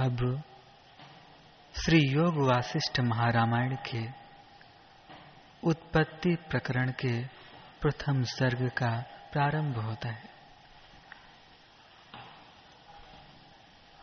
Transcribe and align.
अब 0.00 0.42
श्री 1.74 1.98
योग 2.12 2.36
वासिष्ठ 2.36 3.00
महारामायण 3.00 3.76
के 3.76 4.08
उत्पत्ति 5.64 6.36
प्रकरण 6.50 6.90
के 6.90 7.24
प्रथम 7.80 8.22
सर्ग 8.22 8.68
का 8.68 9.04
प्रारंभ 9.32 9.78
होता 9.78 10.08
है। 10.08 10.30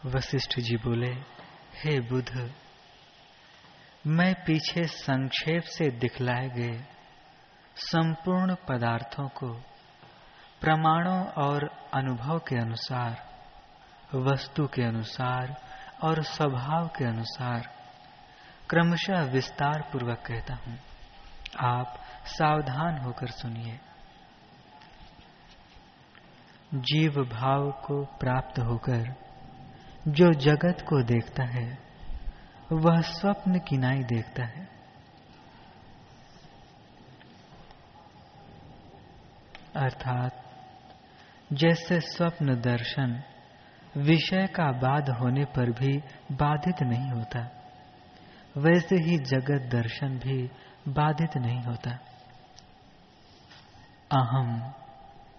वशिष्ठ 0.05 0.59
जी 0.59 0.77
बोले, 0.77 1.11
हे 1.75 2.00
बुध, 2.00 2.51
मैं 4.07 4.33
पीछे 4.33 4.83
संक्षेप 4.83 5.64
से 5.64 5.89
दिखलाए 5.89 6.50
गए 6.50 6.86
संपूर्ण 7.75 8.55
पदार्थों 8.55 9.27
को, 9.27 9.54
प्रमाणों 10.61 11.27
और 11.27 11.89
अनुभव 11.93 12.39
के 12.39 12.55
अनुसार, 12.55 13.41
वस्तु 14.15 14.68
के 14.68 14.83
अनुसार 14.83 15.66
और 16.04 16.24
स्वभाव 16.24 16.87
के 16.87 17.06
अनुसार 17.06 17.69
क्रमशः 18.69 19.24
विस्तार 19.24 19.82
पूर्वक 19.82 20.24
कहता 20.28 20.54
हूँ, 20.55 20.78
आप 21.60 22.00
सावधान 22.25 22.97
होकर 22.97 23.28
सुनिए। 23.28 23.79
जीव 26.74 27.11
भाव 27.11 27.71
को 27.71 28.04
प्राप्त 28.05 28.60
होकर 28.60 29.14
जो 30.07 30.33
जगत 30.33 30.82
को 30.82 31.04
देखता 31.04 31.43
है, 31.43 31.78
वह 32.72 33.02
स्वप्न 33.02 33.59
किनाई 33.59 34.03
देखता 34.03 34.45
है। 34.45 34.67
अर्थात 39.75 40.44
जैसे 41.53 42.00
स्वप्न 42.00 42.61
दर्शन 42.61 43.23
विषय 43.97 44.47
का 44.47 44.71
बाध 44.71 45.09
होने 45.09 45.45
पर 45.45 45.71
भी 45.71 45.97
बाधित 46.31 46.83
नहीं 46.83 47.11
होता। 47.11 47.49
वैसे 48.57 48.95
ही 48.95 49.17
जगत 49.17 49.69
दर्शन 49.71 50.17
भी 50.17 50.51
बाधित 50.87 51.37
नहीं 51.37 51.63
होता। 51.63 51.91
अहम, 54.11 54.73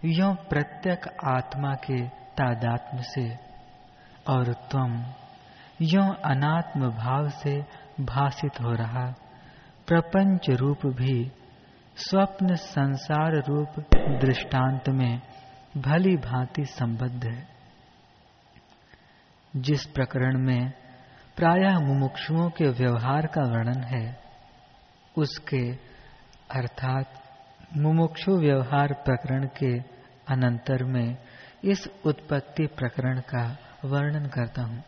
यो 0.04 0.34
प्रत्यक 0.34 1.08
आत्मा 1.24 1.74
के 1.74 2.08
तादात्म 2.08 2.98
से 3.00 3.38
और 4.28 4.52
तुम 4.52 5.04
यो 5.82 6.12
अनात्म 6.12 6.90
भाव 6.90 7.28
से 7.28 7.64
भाषित 8.00 8.60
हो 8.60 8.72
रहा। 8.72 9.14
प्रपंच 9.86 10.50
रूप 10.50 10.86
भी, 10.86 11.32
स्वप्न 11.96 12.54
संसार 12.54 13.32
रूप 13.32 13.68
दृष्टांत 14.24 14.88
में 14.88 15.20
भली 15.76 16.16
भांति 16.16 16.64
संबद्ध 16.64 17.24
है। 17.24 17.57
जिस 19.56 19.86
प्रकरण 19.86 20.38
में 20.38 20.72
प्रायः 21.36 21.78
मुमुक्षुओं 21.78 22.50
के 22.50 22.68
व्यवहार 22.68 23.26
का 23.26 23.42
वर्णन 23.42 23.82
है, 23.82 24.20
उसके 25.18 25.72
अर्थात 26.50 27.22
मुमुक्षु 27.76 28.32
व्यवहार 28.32 28.92
प्रकरण 28.92 29.46
के 29.46 29.78
अनंतर 30.34 30.84
में 30.84 31.16
इस 31.64 31.88
उत्पत्ति 32.06 32.66
प्रकरण 32.66 33.20
का 33.20 33.58
वर्णन 33.84 34.26
करता 34.26 34.62
हूँ। 34.62 34.84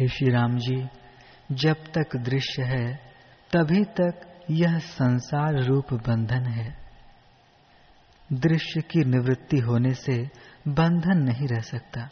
हे 0.00 0.08
श्री 0.08 0.30
राम 0.30 0.58
जी, 0.58 0.88
जब 1.52 1.74
तक 1.74 2.16
दृश्य 2.16 2.62
है, 2.62 2.94
तभी 3.52 3.84
तक 3.84 4.42
यह 4.50 4.78
संसार 4.78 5.54
रूप 5.54 5.92
बंधन 5.92 6.44
है। 6.46 6.81
दृश्य 8.32 8.80
की 8.80 9.04
निवृत्ति 9.04 9.58
होने 9.58 9.94
से 9.94 10.30
बंधन 10.68 11.18
नहीं 11.18 11.48
रह 11.48 11.60
सकता। 11.60 12.08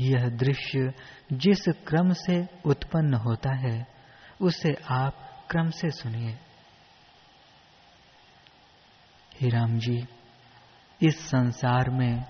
यह 0.00 0.28
दृश्य 0.28 0.92
जिस 1.32 1.68
क्रम 1.68 2.12
से 2.12 2.48
उत्पन्न 2.64 3.14
होता 3.14 3.54
है, 3.54 3.86
उसे 4.40 4.74
आप 4.90 5.46
क्रम 5.50 5.70
से 5.70 5.90
सुनिए। 5.90 6.38
ही 9.40 9.48
राम 9.48 9.78
जी, 9.78 10.06
इस 11.02 11.18
संसार 11.18 11.90
में 11.90 12.24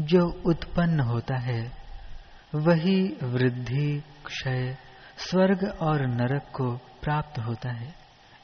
जो 0.00 0.42
उत्पन्न 0.46 1.00
होता 1.00 1.36
है, 1.36 1.72
वही 2.54 3.16
वृद्धि, 3.22 4.02
क्षय, 4.26 4.76
स्वर्ग 5.16 5.64
और 5.80 6.06
नरक 6.06 6.42
को 6.42 6.76
प्राप्त 6.76 7.38
होता 7.38 7.70
है, 7.70 7.94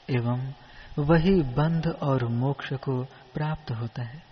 एवं 0.09 0.53
वही 0.99 1.41
बंध 1.41 1.87
और 1.87 2.27
मोक्ष 2.27 2.73
को 2.73 3.03
प्राप्त 3.03 3.71
होता 3.71 4.03
है। 4.03 4.23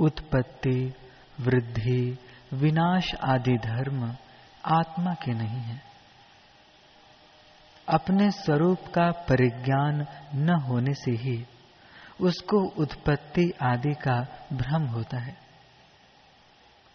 उत्पत्ति, 0.00 0.94
वृद्धि, 1.40 2.18
विनाश 2.52 3.14
आदि 3.14 3.58
धर्म 3.58 4.16
आत्मा 4.64 5.14
के 5.14 5.32
नहीं 5.32 5.60
है। 5.60 5.82
अपने 7.88 8.30
स्वरूप 8.30 8.78
का 8.94 9.10
परिज्ञान 9.10 10.06
न 10.34 10.50
होने 10.50 10.94
से 10.94 11.10
ही 11.10 11.46
उसको 12.20 12.68
उत्पत्ति 12.68 13.52
आदि 13.62 13.94
का 13.94 14.46
भ्रम 14.52 14.82
होता 14.82 15.18
है। 15.18 15.36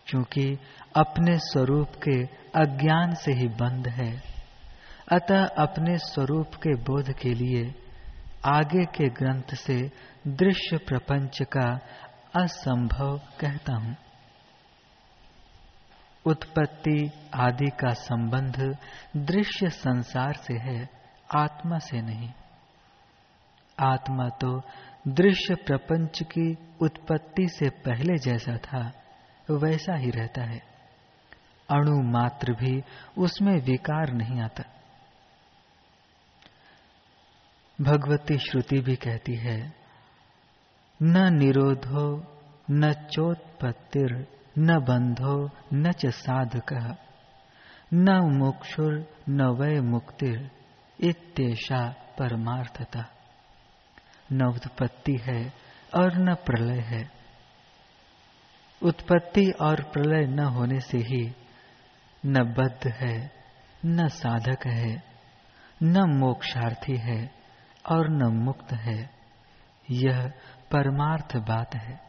क्योंकि 0.08 0.60
अपने 0.96 1.38
स्वरूप 1.38 1.90
के 1.90 2.24
अज्ञान 2.60 3.16
से 3.16 3.34
ही 3.34 3.48
बंद 3.48 3.88
है। 3.88 4.24
अतः 5.12 5.48
अपने 5.48 5.98
स्वरूप 5.98 6.48
के 6.56 6.76
बोध 6.76 7.14
के 7.14 7.30
लिए 7.30 7.84
आगे 8.46 8.86
के 8.86 9.10
ग्रंथ 9.10 9.56
से 9.56 9.92
दृश्य 10.28 10.78
प्रपंच 10.78 11.42
का 11.42 11.80
असंभव 12.44 13.18
कहता 13.18 13.74
हूँ। 13.74 13.96
उत्पत्ति 16.26 17.12
आदि 17.34 17.66
का 17.66 17.94
संबंध 17.94 18.78
दृश्य 19.18 19.70
संसार 19.70 20.34
से 20.34 20.54
है, 20.54 20.90
आत्मा 21.36 21.78
से 21.78 22.02
नहीं। 22.02 22.30
आत्मा 23.80 24.30
तो 24.30 24.62
दृश्य 25.08 25.56
प्रपंच 25.56 26.24
की 26.24 26.58
उत्पत्ति 26.82 27.48
से 27.50 27.70
पहले 27.70 28.18
जैसा 28.18 28.58
था, 28.58 28.92
वैसा 29.52 29.96
ही 29.96 30.10
रहता 30.10 30.42
है। 30.42 30.62
अणु 31.70 32.02
मात्र 32.02 32.54
भी 32.54 32.84
उसमें 33.18 33.56
विकार 33.56 34.14
नहीं 34.14 34.42
आता। 34.42 34.64
भगवती 37.82 38.38
श्रुति 38.38 38.80
भी 38.80 38.96
कहती 38.96 39.36
है, 39.36 39.74
न 41.02 41.34
निरोधो, 41.34 42.38
न 42.72 42.94
चोत्पत्तिर, 42.94 44.28
न 44.58 44.80
बंधो, 44.80 45.50
न 45.74 45.92
च 45.92 46.06
साधक, 46.06 46.98
न 47.94 48.10
मोक्षुर, 48.20 49.14
न 49.30 49.42
वय 49.42 49.82
मुक्तिर, 49.82 50.52
इत्येषा 51.00 51.90
परमार्थता। 52.20 53.06
न 54.32 54.46
उत्पत्ति 54.46 55.18
है 55.22 55.54
और 55.96 56.16
न 56.18 56.36
प्रलय 56.36 56.80
है। 56.80 57.12
उत्पत्ति 58.84 59.52
और 59.62 59.84
प्रलय 59.84 60.28
न 60.28 60.40
होने 60.40 60.80
से 60.80 60.98
ही 60.98 61.36
न 62.26 62.44
बद्ध 62.44 62.92
है, 62.92 63.32
न 63.86 64.08
साधक 64.08 64.68
है, 64.68 65.04
न 65.84 66.18
मोक्षार्थी 66.20 66.98
है। 66.98 67.37
और 67.90 68.10
न 68.10 68.24
मुक्त 68.24 68.74
है। 68.74 69.10
यह 69.92 70.28
परमार्थ 70.72 71.38
बात 71.38 71.76
है। 71.76 72.02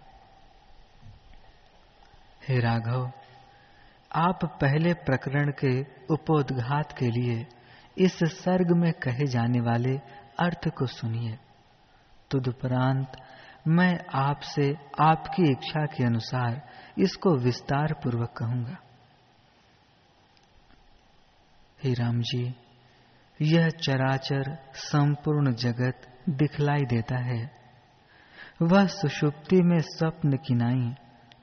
हे 2.49 2.61
राघव, 2.61 3.12
आप 4.12 4.38
पहले 4.44 4.94
प्रकरण 4.94 5.53
के 5.65 5.83
उपोदघात 6.15 6.93
के 6.93 7.11
लिए 7.11 7.47
इस 7.99 8.19
सर्ग 8.25 8.71
में 8.71 8.93
कहे 8.93 9.27
जाने 9.27 9.61
वाले 9.61 9.99
अर्थ 10.38 10.69
को 10.69 10.87
सुनिए। 10.87 11.38
तदुपरांत 12.31 13.12
मैं 13.69 13.99
आपसे 14.14 14.76
आपकी 15.00 15.52
इच्छा 15.52 15.87
के 15.87 16.05
अनुसार 16.05 16.69
इसको 16.99 17.37
विस्तार 17.37 17.93
पूर्वक 17.93 18.31
कहूँगा। 18.31 18.76
हे 21.85 21.94
राम 21.94 22.20
जी 22.20 22.56
यह 23.43 23.69
चराचर 23.69 24.58
संपूर्ण 24.75 25.55
जगत 25.55 26.23
दिखलाई 26.29 26.85
देता 26.85 27.17
है। 27.17 27.50
वह 28.62 28.87
सुषुप्ति 28.87 29.62
में 29.62 29.79
स्वप्न 29.79 30.37
किनाई 30.37 30.94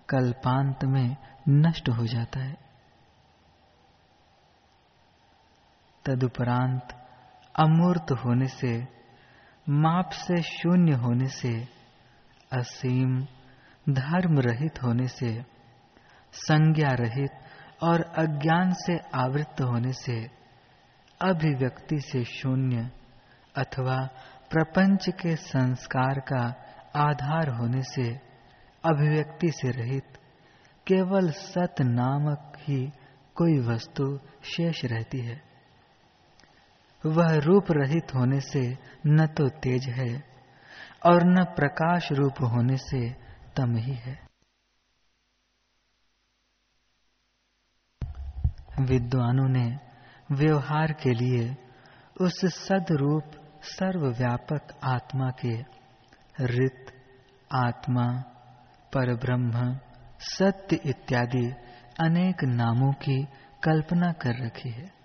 कल्पांत 0.10 0.80
में 0.84 1.18
नष्ट 1.50 1.90
हो 1.90 2.06
जाता 2.06 2.40
है। 2.40 2.58
तदुपरांत 6.06 6.88
अमूर्त 7.60 8.12
होने 8.12 8.48
से, 8.48 8.88
माप 9.70 10.10
से 10.10 10.42
शून्य 10.42 10.94
होने 10.94 11.28
से, 11.28 11.68
असीम 12.54 13.22
धर्म 13.90 14.40
रहित 14.40 14.84
होने 14.84 15.08
से, 15.08 15.46
संज्ञा 16.34 16.90
रहित 16.90 17.32
और 17.84 18.02
अज्ञान 18.02 18.74
से 18.74 18.98
आवृत्त 18.98 19.62
होने 19.62 19.94
से 19.94 20.45
अभिव्यक्ति 21.22 22.00
से 22.00 22.24
शून्य 22.24 22.92
अथवा 23.56 23.98
प्रपंच 24.50 25.10
के 25.10 25.36
संस्कार 25.36 26.20
का 26.20 26.44
आधार 26.96 27.50
होने 27.50 27.82
से 27.82 28.10
अभिव्यक्ति 28.84 29.52
से 29.52 29.72
रहित 29.72 30.18
केवल 30.88 31.32
सत 31.32 31.76
नामक 31.82 32.54
ही 32.60 32.92
कोई 33.36 33.60
वस्तु 33.60 34.20
शेष 34.44 34.86
रहती 34.86 35.20
है। 35.20 35.42
वह 37.06 37.36
रूप 37.36 37.66
रहित 37.72 38.14
होने 38.16 38.40
से 38.40 38.78
न 39.08 39.28
तो 39.28 39.50
तेज 39.50 39.90
है 39.90 40.24
और 41.06 41.24
न 41.24 41.44
प्रकाश 41.44 42.12
रूप 42.12 42.34
होने 42.42 42.78
से 42.78 43.10
तम 43.58 43.76
ही 43.76 43.94
है। 43.94 44.20
विद्वानों 48.82 49.50
ने 49.50 49.95
व्यवहार 50.32 50.94
के 50.94 51.14
लिए 51.14 51.56
उस 52.22 52.46
सदरूप 52.46 53.24
सर्वव्यापक 53.64 54.80
आत्मा 54.84 55.30
के 55.30 55.58
रित 56.40 56.86
आत्मा, 57.56 58.22
परब्रह्म, 58.94 59.80
सत्य 60.20 60.76
इत्यादि 60.76 61.54
अनेक 62.00 62.44
नामों 62.44 62.94
की 62.94 63.28
कल्पना 63.64 64.12
कर 64.12 64.46
रखी 64.46 64.70
है। 64.70 64.96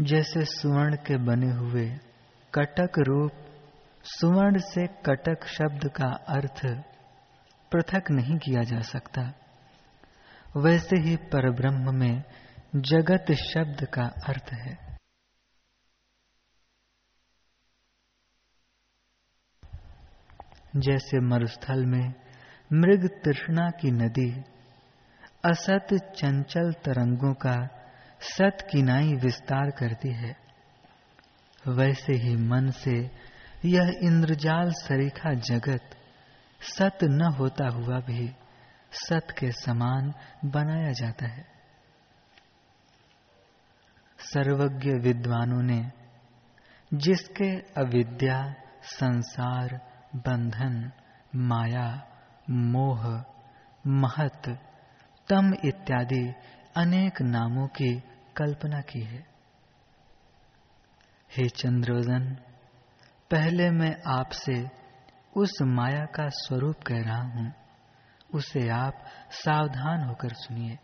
जैसे 0.00 0.44
सुवर्ण 0.44 0.96
के 0.96 1.16
बने 1.16 1.52
हुए 1.52 1.98
कटक 2.54 2.98
रूप 2.98 3.43
सुवर्ण 4.04 4.58
से 4.58 4.86
कटक 4.86 5.46
शब्द 5.46 5.88
का 5.88 6.08
अर्थ 6.08 6.66
पृथक 7.72 8.10
नहीं 8.10 8.38
किया 8.38 8.62
जा 8.62 8.80
सकता। 8.80 9.22
वैसे 10.56 10.96
ही 11.00 11.16
परब्रह्म 11.16 11.94
में 11.94 12.22
जगत 12.76 13.32
शब्द 13.32 13.84
का 13.84 14.04
अर्थ 14.04 14.52
है। 14.52 14.96
जैसे 20.76 21.20
मरुस्थल 21.20 21.86
में 21.86 22.14
मृग 22.72 23.08
तृष्णा 23.24 23.70
की 23.70 23.90
नदी, 23.90 24.30
असत 25.44 25.86
चंचल 26.16 26.72
तरंगों 26.72 27.34
का 27.34 27.56
सत 28.20 28.66
किनाई 28.70 29.12
विस्तार 29.14 29.70
करती 29.70 30.12
है, 30.14 30.36
वैसे 31.68 32.12
ही 32.12 32.36
मन 32.36 32.70
से 32.70 33.24
यह 33.64 34.00
इंद्रजाल 34.02 34.70
सरीखा 34.70 35.34
जगत, 35.34 35.96
सत 36.60 36.98
न 37.02 37.22
होता 37.22 37.68
हुआ 37.68 38.00
भी 38.00 38.34
सत 38.92 39.26
के 39.38 39.52
समान 39.52 40.14
बनाया 40.44 40.92
जाता 40.92 41.26
है। 41.26 41.46
सर्वज्ञ 44.18 44.90
विद्वानों 44.90 45.62
ने 45.62 45.92
जिसके 46.94 47.56
अविद्या, 47.56 48.54
संसार, 48.82 49.80
बंधन, 50.16 50.92
माया, 51.36 52.06
मोह, 52.50 53.24
महत, 53.86 54.58
तम 55.28 55.52
इत्यादि 55.64 56.34
अनेक 56.76 57.22
नामों 57.22 57.66
की 57.66 58.00
कल्पना 58.36 58.80
की 58.80 59.00
है। 59.00 59.26
हे 61.36 61.48
चंद्रोदन 61.48 62.36
पहले 63.30 63.70
मैं 63.70 63.96
आपसे 64.06 64.70
उस 65.36 65.50
माया 65.62 66.04
का 66.04 66.28
स्वरूप 66.28 66.76
कह 66.86 67.02
रहा 67.02 67.22
हूँ। 67.22 67.52
उसे 68.34 68.68
आप 68.68 69.04
सावधान 69.30 70.08
होकर 70.08 70.28
सुनिए। 70.32 70.78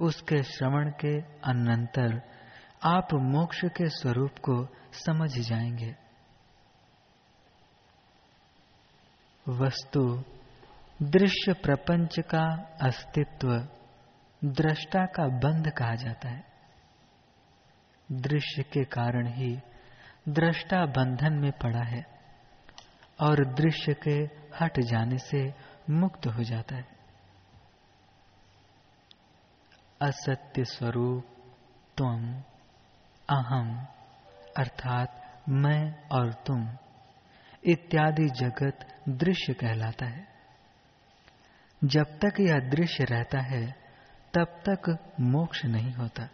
उसके 0.00 0.42
श्रवण 0.42 0.90
के 0.90 1.20
अनंतर 1.22 2.22
आप 2.84 3.08
मोक्ष 3.14 3.60
के 3.64 3.88
स्वरूप 3.88 4.30
को 4.30 4.68
समझ 4.92 5.38
जाएँगे। 5.38 5.96
वस्तु, 9.48 10.24
दृश्य 11.02 11.52
प्रपंच 11.52 12.20
का 12.20 12.76
अस्तित्व 12.82 13.68
दृष्टा 14.44 15.06
का 15.06 15.28
बंध 15.28 15.70
कहा 15.70 15.94
जाता 15.94 16.28
है। 16.28 16.44
दृश्य 18.12 18.62
के 18.62 18.84
कारण 18.84 19.26
ही 19.26 19.60
दृष्टा 20.28 20.86
बंधन 20.86 21.32
में 21.32 21.52
पड़ा 21.52 21.82
है 21.82 22.06
और 23.20 23.54
दृश्य 23.54 23.94
के 23.94 24.46
हट 24.60 24.80
जाने 24.80 25.18
से 25.18 25.54
मुक्त 25.90 26.26
हो 26.26 26.42
जाता 26.42 26.76
है। 26.76 26.84
असत्य 30.02 30.64
स्वरूप 30.64 31.26
तुम, 31.96 32.34
अहम, 33.30 33.86
अर्थात 34.58 35.42
मैं 35.48 36.08
और 36.08 36.32
तुम, 36.32 36.76
इत्यादि 37.64 38.28
जगत 38.28 39.02
दृश्य 39.08 39.54
कहलाता 39.54 40.06
है। 40.06 40.28
जब 41.84 42.04
तक 42.04 42.40
यह 42.40 42.58
दृश्य 42.58 43.04
रहता 43.04 43.40
है, 43.40 43.66
तब 44.34 44.62
तक 44.68 45.14
मोक्ष 45.20 45.64
नहीं 45.64 45.92
होता। 45.92 46.28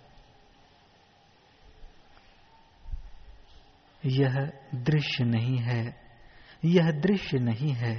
यह 4.04 4.52
दृश्य 4.74 5.24
नहीं 5.24 5.58
है, 5.58 5.82
यह 6.64 6.90
दृश्य 6.90 7.38
नहीं 7.38 7.72
है। 7.74 7.94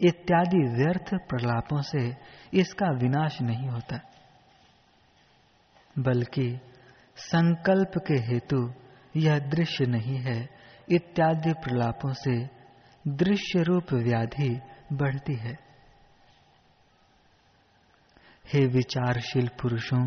इत्यादि 0.00 0.62
व्यर्थ 0.68 1.14
प्रलापों 1.28 1.80
से 1.82 2.02
इसका 2.54 2.90
विनाश 2.92 3.40
नहीं 3.42 3.68
होता, 3.68 4.00
बल्कि 5.98 6.60
संकल्प 7.16 7.98
के 7.98 8.14
हेतु 8.14 8.72
यह 9.16 9.38
दृश्य 9.38 9.86
नहीं 9.86 10.18
है। 10.18 10.48
इत्यादि 10.88 11.52
प्रलापों 11.52 12.12
से 12.12 12.34
दृश्य 13.08 13.62
रूप 13.62 13.92
व्याधि 13.92 14.60
बढ़ती 14.92 15.36
है। 15.36 15.58
हे 18.44 18.66
विचारशील 18.66 19.48
पुरुषों, 19.48 20.04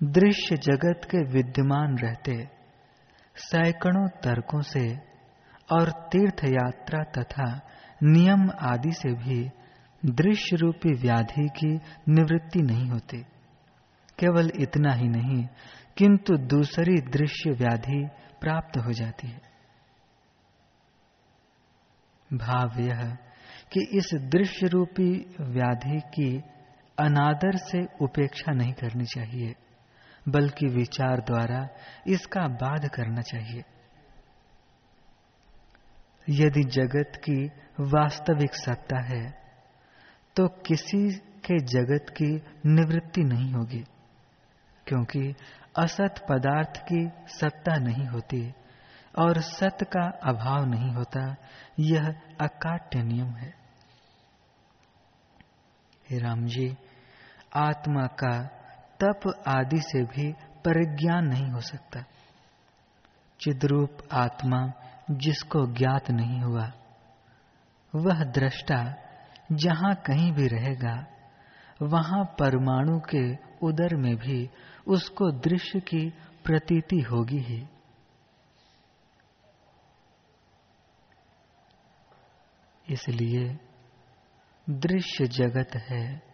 दृश्य 0.00 0.56
जगत 0.56 1.00
के 1.04 1.22
विद्यमान 1.32 1.98
रहते 1.98 2.59
सैकड़ों 3.36 4.08
तर्कों 4.08 4.60
से 4.60 4.96
और 5.72 5.90
तीर्थ 5.90 6.44
यात्रा 6.44 7.02
तथा 7.02 7.60
नियम 8.02 8.50
आदि 8.60 8.92
से 8.92 9.12
भी 9.14 9.50
दृश्य 10.06 10.56
रूपी 10.56 10.94
व्याधि 10.94 11.48
की 11.48 11.80
निवृत्ति 12.08 12.62
नहीं 12.62 12.90
होती। 12.90 13.22
केवल 14.18 14.50
इतना 14.60 14.92
ही 14.92 15.08
नहीं, 15.08 15.46
किंतु 15.96 16.36
दूसरी 16.36 17.00
दृश्य 17.00 17.50
व्याधि 17.50 18.08
प्राप्त 18.40 18.78
हो 18.78 18.92
जाती 18.92 19.28
है। 19.28 19.40
भाव 22.32 22.80
यह 22.80 23.18
कि 23.72 23.80
इस 23.92 24.10
दृश्य 24.14 24.66
रूपी 24.66 25.34
व्याधि 25.40 26.00
की 26.00 26.42
अनादर 26.98 27.56
से 27.56 27.86
उपेक्षा 28.00 28.52
नहीं 28.52 28.72
करनी 28.72 29.04
चाहिए। 29.04 29.54
बल्कि 30.26 30.66
विचार 30.68 31.20
द्वारा 31.20 31.68
इसका 32.06 32.46
बाध 32.58 32.88
करना 32.88 33.22
चाहिए। 33.22 33.64
यदि 36.28 36.62
जगत 36.72 37.20
की 37.24 37.44
वास्तविक 37.90 38.54
सत्ता 38.56 39.00
है 39.04 39.24
तो 40.36 40.46
किसी 40.66 41.10
के 41.44 41.58
जगत 41.66 42.10
की 42.12 42.30
निवृत्ति 42.66 43.22
नहीं 43.24 43.52
होगी, 43.52 43.82
क्योंकि 44.86 45.34
असत 45.78 46.24
पदार्थ 46.28 46.80
की 46.84 47.06
सत्ता 47.30 47.76
नहीं 47.78 48.06
होती 48.06 48.42
और 49.14 49.40
सत 49.42 49.78
का 49.92 50.06
अभाव 50.24 50.64
नहीं 50.66 50.90
होता, 50.90 51.24
यह 51.80 52.08
अकाट्य 52.40 53.02
नियम 53.02 53.30
है। 53.34 53.52
राम 56.14 56.44
जी, 56.46 56.76
आत्मा 57.56 58.06
का 58.22 58.32
तप 59.04 59.42
आदि 59.48 59.80
से 59.80 60.04
भी 60.04 60.32
परिज्ञान 60.64 61.26
नहीं 61.26 61.50
हो 61.50 61.60
सकता। 61.60 62.04
चिद्रूप 63.40 63.98
आत्मा 64.12 64.72
जिसको 65.10 65.66
ज्ञात 65.66 66.10
नहीं 66.10 66.40
हुआ, 66.40 66.72
वह 67.94 68.24
दृष्टा 68.24 68.94
जहाँ 69.52 69.94
कहीं 69.94 70.32
भी 70.32 70.46
रहेगा, 70.46 71.06
वहाँ 71.82 72.24
परमाणु 72.24 73.00
के 73.00 73.34
उदर 73.66 73.96
में 73.96 74.16
भी 74.16 74.50
उसको 74.86 75.30
दृश्य 75.30 75.80
की 75.80 76.10
प्रतीति 76.44 77.00
होगी 77.00 77.38
ही। 77.38 77.66
इसलिए 82.90 83.58
दृश्य 84.70 85.26
जगत 85.26 85.70
है। 85.76 86.29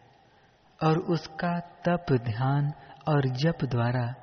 और 0.82 0.98
उसका 0.98 1.58
तप 1.58 2.06
ध्यान 2.12 2.72
और 3.08 3.28
जप 3.28 3.64
द्वारा 3.64 4.14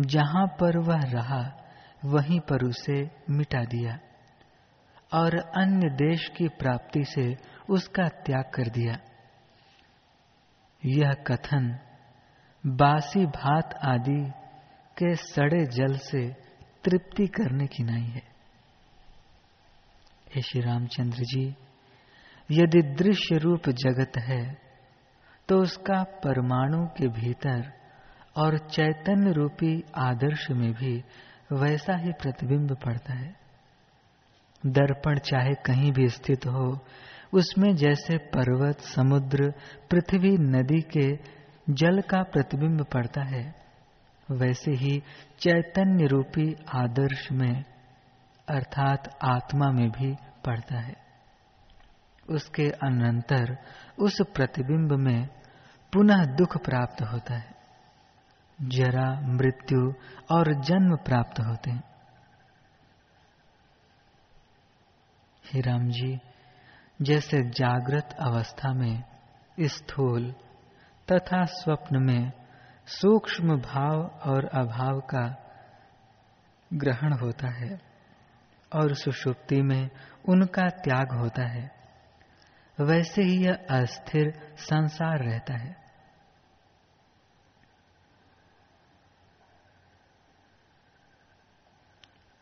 जहाँ 0.00 0.46
पर 0.46 0.78
वह 0.78 1.00
रहा, 1.00 1.56
वहीं 2.04 2.40
पर 2.40 2.64
उसे 2.64 3.10
मिटा 3.30 3.64
दिया 3.64 3.98
और 5.14 5.36
अन्य 5.36 5.88
देश 5.88 6.28
की 6.36 6.48
प्राप्ति 6.48 7.04
से 7.04 7.36
उसका 7.70 8.08
त्याग 8.08 8.44
कर 8.54 8.68
दिया। 8.68 8.96
यह 10.86 11.12
कथन 11.12 11.78
बासी 12.66 13.26
भात 13.26 13.74
आदि 13.74 14.30
के 14.98 15.14
सड़े 15.14 15.64
जल 15.66 15.96
से 15.96 16.32
तृप्ति 16.84 17.26
करने 17.26 17.66
की 17.66 17.82
नहीं 17.82 18.10
है। 18.10 18.22
श्री 20.42 20.60
रामचंद्र 20.60 21.22
जी, 21.22 21.56
यदि 22.50 22.82
दृश्य 22.82 23.36
रूप 23.36 23.68
जगत 23.68 24.12
है 24.18 24.69
तो 25.50 25.62
उसका 25.62 26.02
परमाणु 26.02 26.86
के 26.86 27.08
भीतर 27.08 27.72
और 28.36 28.58
चैतन्य 28.58 29.32
रूपी 29.32 29.84
आदर्श 29.96 30.50
में 30.50 30.72
भी 30.72 31.04
वैसा 31.52 31.96
ही 31.96 32.12
प्रतिबिंब 32.12 32.76
पड़ता 32.76 33.14
है। 33.14 33.36
दर्पण 34.66 35.18
चाहे 35.18 35.54
कहीं 35.54 35.92
भी 35.92 36.08
स्थित 36.08 36.46
हो, 36.46 36.84
उसमें 37.32 37.76
जैसे 37.76 38.18
पर्वत, 38.18 38.80
समुद्र, 38.80 39.52
पृथ्वी, 39.90 40.38
नदी 40.38 40.80
के 40.80 41.18
जल 41.70 42.00
का 42.00 42.22
प्रतिबिंब 42.22 42.84
पड़ता 42.84 43.22
है, 43.22 43.54
वैसे 44.30 44.70
ही 44.70 45.02
चैतन्य 45.40 46.06
रूपी 46.06 46.56
आदर्श 46.74 47.32
में, 47.32 47.64
अर्थात 48.48 49.18
आत्मा 49.22 49.70
में 49.70 49.90
भी 49.90 50.14
पड़ता 50.44 50.78
है। 50.78 50.94
उसके 52.30 52.70
अनंतर, 52.70 53.58
उस 53.98 54.22
प्रतिबिंब 54.34 54.92
में 54.92 55.39
पुनः 55.92 56.24
दुख 56.24 56.56
प्राप्त 56.64 57.02
होता 57.02 57.34
है। 57.34 57.54
जरा 58.62 59.20
मृत्यु 59.20 59.92
और 60.30 60.62
जन्म 60.62 60.96
प्राप्त 60.96 61.40
होते 61.40 61.70
हैं। 61.70 61.82
हे 65.44 65.60
राम 65.60 65.88
जी, 65.88 66.20
जैसे 67.02 67.42
जागृत 67.42 68.16
अवस्था 68.20 68.72
में, 68.72 69.04
स्थूल 69.60 70.34
तथा 71.12 71.44
स्वप्न 71.44 72.04
में 72.04 72.32
सूक्ष्म 72.86 73.60
भाव 73.60 74.02
और 74.30 74.44
अभाव 74.44 75.00
का 75.00 75.36
ग्रहण 76.72 77.12
होता 77.12 77.48
है 77.48 77.80
और 78.74 78.94
सुषुप्ति 78.94 79.62
में 79.62 79.90
उनका 80.28 80.68
त्याग 80.68 81.12
होता 81.12 81.48
है, 81.48 81.70
वैसे 82.80 83.22
ही 83.22 83.44
यह 83.44 83.54
अस्थिर 83.70 84.54
संसार 84.56 85.18
रहता 85.18 85.54
है। 85.54 85.79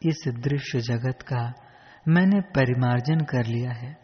इस 0.02 0.24
दृश्य 0.28 0.80
जगत 0.80 1.22
का 1.22 1.52
मैंने 2.08 2.40
परिमार्जन 2.40 3.20
कर 3.20 3.44
लिया 3.44 3.72
है 3.72 3.96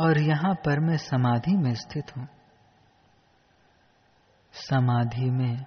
और 0.00 0.18
यहाँ 0.18 0.54
पर 0.54 0.80
मैं 0.80 0.96
समाधि 0.96 1.56
में 1.56 1.74
स्थित 1.74 2.16
हूँ। 2.16 2.28
समाधि 4.52 5.30
में 5.30 5.64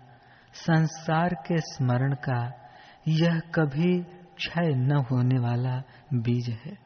संसार 0.53 1.29
के 1.29 1.57
स्मरण 1.57 2.13
का 2.13 2.69
यह 3.07 3.39
कभी 3.39 4.03
क्षय 4.35 4.73
न 4.75 5.05
होने 5.11 5.39
वाला 5.39 5.83
बीज 6.13 6.50
है। 6.50 6.77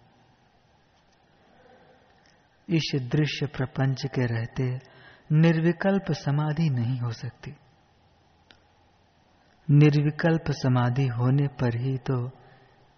इस 2.70 2.92
दृश्य 2.96 3.46
प्रपंच 3.46 4.06
के 4.06 4.26
रहते 4.26 4.80
निर्विकल्प 5.32 6.12
समाधि 6.12 6.70
नहीं 6.70 7.00
हो 7.00 7.12
सकती। 7.12 7.56
निर्विकल्प 9.68 10.52
समाधि 10.52 11.06
होने 11.08 11.48
पर 11.60 11.76
ही 11.76 11.98
तो 11.98 12.18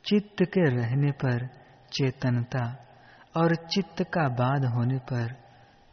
चित्त 0.06 0.44
के 0.44 0.70
रहने 0.70 1.12
पर 1.12 1.46
चेतनता 1.92 2.64
और 3.36 3.56
चित्त 3.66 4.04
का 4.04 4.28
बाध 4.30 4.66
होने 4.66 4.98
पर 4.98 5.34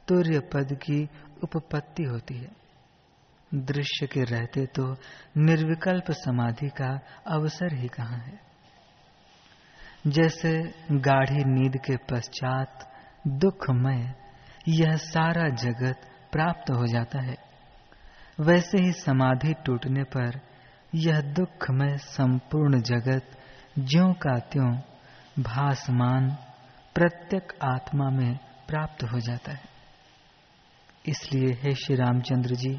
तुर्य 0.09 0.39
पद 0.53 0.75
की 0.83 1.03
उपपत्ति 1.43 2.03
होती 2.03 2.39
है। 2.39 2.51
दृश्य 3.53 4.07
के 4.07 4.25
रहते 4.25 4.65
तो 4.67 4.85
निर्विकल्प 5.37 6.11
समाधि 6.11 6.69
का 6.69 6.91
अवसर 7.27 7.75
ही 7.75 7.89
कहाँ 7.89 8.19
है? 8.19 8.39
जैसे 10.07 10.53
गाढ़ी 11.01 11.45
नींद 11.45 11.77
के 11.77 11.97
पश्चात 11.97 12.89
दुखमय 13.27 14.03
यह 14.69 14.97
सारा 14.97 15.49
जगत 15.57 16.01
प्राप्त 16.33 16.71
हो 16.71 16.87
जाता 16.87 17.21
है, 17.21 17.37
वैसे 18.41 18.79
ही 18.79 18.93
समाधि 18.93 19.55
टूटने 19.67 20.03
पर 20.03 20.41
यह 20.95 21.21
दुख 21.21 21.71
में 21.71 21.97
संपूर्ण 21.99 22.81
जगत 22.81 23.31
ज्यो 23.79 24.13
का 24.13 24.39
त्यों 24.39 24.73
भासमान 25.43 26.29
प्रत्येक 26.95 27.53
आत्मा 27.63 28.09
में 28.11 28.37
प्राप्त 28.69 29.03
हो 29.05 29.21
जाता 29.21 29.53
है। 29.53 29.63
इसलिए 31.09 31.55
हे 31.55 31.75
श्री 31.75 31.97
रामचंद्र 31.97 32.55
जी, 32.55 32.75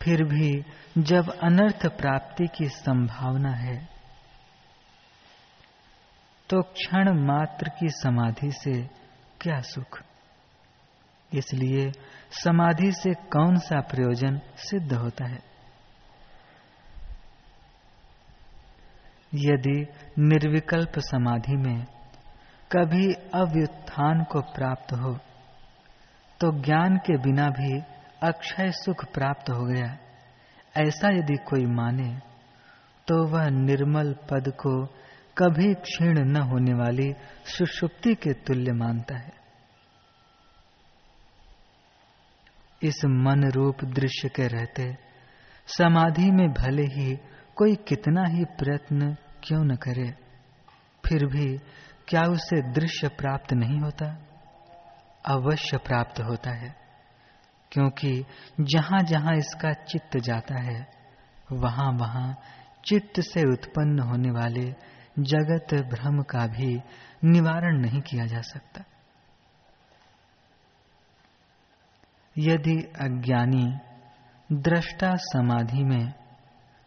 फिर 0.00 0.24
भी 0.24 0.50
जब 0.98 1.30
अनर्थ 1.42 1.86
प्राप्ति 1.86 2.46
की 2.46 2.68
संभावना 2.68 3.50
है 3.50 3.76
तो 6.48 6.60
क्षण 6.62 7.12
मात्र 7.26 7.68
की 7.68 7.88
समाधि 7.88 8.50
से 8.52 8.82
क्या 9.40 9.60
सुख? 9.60 10.02
इसलिए 11.32 11.90
समाधि 12.44 12.92
से 12.92 13.14
कौन 13.14 13.56
सा 13.58 13.80
प्रयोजन 13.80 14.40
सिद्ध 14.56 14.92
होता 14.92 15.28
है? 15.28 15.53
यदि 19.34 19.76
निर्विकल्प 20.18 20.98
समाधि 20.98 21.56
में 21.56 21.84
कभी 22.70 23.06
अव्युत्थान 23.34 24.22
को 24.24 24.40
प्राप्त 24.54 24.92
हो 24.92 25.12
तो 26.40 26.50
ज्ञान 26.62 26.96
के 26.96 27.16
बिना 27.18 27.48
भी 27.50 27.80
अक्षय 28.22 28.70
सुख 28.70 29.04
प्राप्त 29.04 29.50
हो 29.50 29.64
गया। 29.64 29.86
ऐसा 30.76 31.10
यदि 31.10 31.36
कोई 31.36 31.66
माने 31.66 32.08
तो 33.08 33.16
वह 33.26 33.48
निर्मल 33.50 34.12
पद 34.30 34.52
को 34.60 34.74
कभी 35.38 35.72
क्षीण 35.74 36.18
न 36.24 36.42
होने 36.42 36.74
वाली 36.74 37.12
सुषुप्ति 37.46 38.14
के 38.14 38.32
तुल्य 38.32 38.72
मानता 38.72 39.18
है। 39.18 39.32
इस 42.82 43.04
मन 43.04 43.50
रूप 43.50 43.84
दृश्य 43.84 44.28
के 44.28 44.46
रहते 44.46 44.92
समाधि 45.68 46.30
में 46.30 46.48
भले 46.52 46.82
ही 46.82 47.16
कोई 47.56 47.74
कितना 47.88 48.24
ही 48.28 48.44
प्रयत्न 48.58 49.16
क्यों 49.44 49.64
न 49.64 49.76
करे? 49.76 50.10
फिर 51.04 51.26
भी 51.26 51.46
क्या 52.08 52.22
उसे 52.22 52.60
दृश्य 52.72 53.08
प्राप्त 53.08 53.52
नहीं 53.52 53.80
होता? 53.80 54.06
अवश्य 55.24 55.76
प्राप्त 55.76 56.20
होता 56.20 56.50
है, 56.50 56.74
क्योंकि 57.72 58.24
जहाँ 58.60 59.00
जहाँ 59.02 59.34
इसका 59.36 59.72
चित्त 59.84 60.16
जाता 60.18 60.60
है 60.62 60.86
वहाँ 61.52 61.90
वहाँ 61.92 62.34
चित्त 62.84 63.20
से 63.20 63.42
उत्पन्न 63.52 63.98
होने 64.00 64.30
वाले 64.30 64.64
जगत 65.18 65.74
भ्रम 65.90 66.22
का 66.22 66.46
भी 66.46 66.74
निवारण 67.24 67.80
नहीं 67.80 68.00
किया 68.00 68.26
जा 68.26 68.40
सकता। 68.40 68.84
यदि 72.36 72.76
अज्ञानी 73.00 73.66
दृष्टा 74.50 75.10
समाधि 75.16 75.84
में 75.84 76.12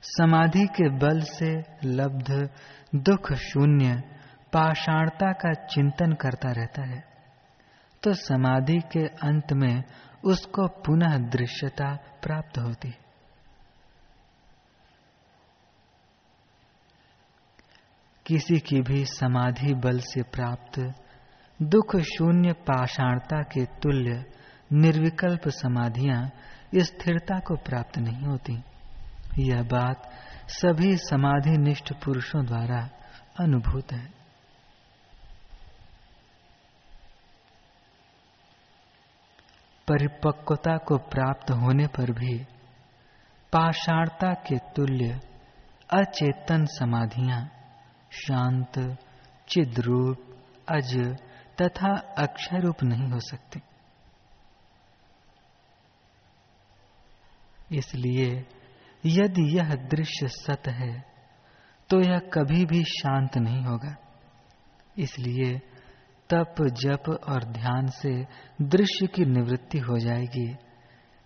समाधि 0.09 0.65
के 0.65 0.89
बल 0.89 1.21
से 1.21 1.63
लब्ध 1.83 2.49
दुख 2.95 3.33
शून्य, 3.33 3.95
पाषाणता 4.53 5.31
का 5.31 5.53
चिंतन 5.53 6.13
करता 6.13 6.51
रहता 6.51 6.81
है। 6.81 7.03
तो 8.03 8.13
समाधि 8.13 8.79
के 8.91 9.07
अंत 9.07 9.53
में 9.53 9.83
उसको 10.23 10.67
पुनः 10.67 11.17
दृश्यता 11.17 11.95
प्राप्त 11.95 12.57
होती। 12.57 12.87
है 12.87 12.97
किसी 18.25 18.59
की 18.59 18.81
भी 18.81 19.05
समाधि 19.05 19.73
बल 19.73 19.99
से 19.99 20.23
प्राप्त 20.23 20.93
दुख 21.61 21.95
शून्य, 21.95 22.53
पाषाणता 22.53 23.41
के 23.41 23.65
तुल्य, 23.65 24.25
निर्विकल्प 24.73 25.49
समाधियाँ 25.49 26.31
स्थिरता 26.75 27.39
को 27.39 27.55
प्राप्त 27.55 27.97
नहीं 27.97 28.27
होती। 28.27 28.63
यह 29.39 29.63
बात 29.63 30.09
सभी 30.49 30.97
समाधि 30.97 31.57
निष्ठ 31.57 31.93
पुरुषों 31.93 32.45
द्वारा 32.45 32.89
अनुभूत 33.39 33.91
है। 33.91 34.17
परिपक्वता 39.87 40.77
को 40.77 40.97
प्राप्त 40.97 41.51
होने 41.51 41.87
पर 41.87 42.11
भी 42.11 42.37
पाषाणता 43.53 44.33
के 44.33 44.57
तुल्य, 44.57 45.19
अचेतन 45.93 46.65
समाधियाँ 46.65 47.49
शांत, 48.11 48.97
चिद्रूप, 49.49 50.17
अज 50.69 51.17
तथा 51.61 51.95
अक्षय 52.17 52.59
रूप 52.59 52.83
नहीं 52.83 53.11
हो 53.11 53.19
सकती। 53.19 53.61
इसलिए 57.77 58.45
यदि 59.07 59.57
यह 59.57 59.75
दृश्य 59.75 60.27
सत 60.27 60.67
है 60.67 60.93
तो 61.89 61.99
यह 62.01 62.19
कभी 62.19 62.65
भी 62.65 62.83
शांत 62.83 63.37
नहीं 63.37 63.63
होगा। 63.63 63.95
इसलिए 64.97 65.59
तप, 66.29 66.55
जप 66.61 67.19
और 67.29 67.43
ध्यान 67.43 67.87
से 67.87 68.25
दृश्य 68.61 69.07
की 69.07 69.25
निवृत्ति 69.25 69.77
हो 69.79 69.97
जाएगी। 69.99 70.57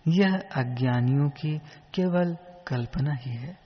यह 0.08 0.36
अज्ञानियों 0.56 1.28
की 1.30 1.58
केवल 1.94 2.36
कल्पना 2.66 3.14
ही 3.14 3.36
है। 3.36 3.62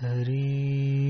हरी 0.00 1.03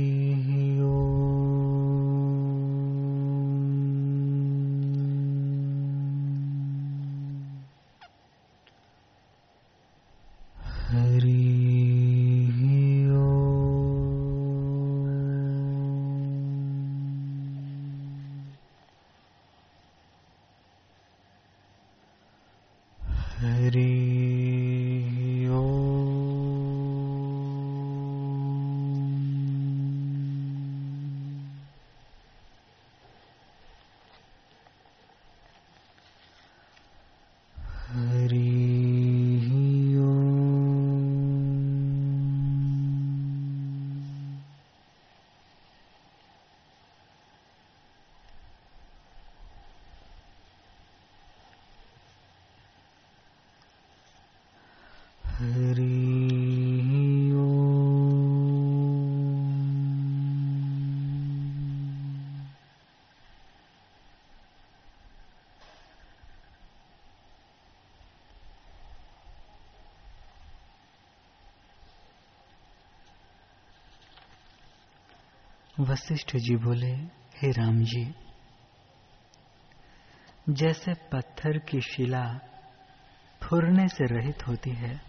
वशिष्ठ 75.84 76.36
जी 76.36 76.56
बोले, 76.56 76.92
हे 77.36 77.50
राम 77.50 77.84
जी, 77.84 78.14
जैसे 80.48 80.94
पत्थर 80.94 81.58
की 81.58 81.80
शिला 81.80 82.38
फुरने 83.42 83.88
से 83.88 84.04
रहित 84.04 84.46
होती 84.46 84.70
है, 84.70 85.00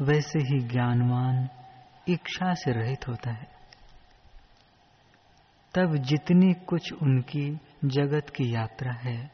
वैसे 0.00 0.38
ही 0.38 0.60
ज्ञानवान 0.60 1.48
इच्छा 2.08 2.54
से 2.54 2.72
रहित 2.72 3.08
होता 3.08 3.30
है। 3.30 3.48
तब 5.74 5.96
जितनी 5.96 6.54
कुछ 6.54 6.92
उनकी 6.92 7.60
जगत 7.84 8.30
की 8.30 8.54
यात्रा 8.54 8.92
है, 8.92 9.30